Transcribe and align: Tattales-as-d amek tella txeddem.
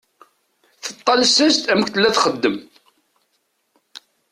Tattales-as-d 0.83 1.63
amek 1.73 1.87
tella 1.89 2.09
txeddem. 2.15 2.57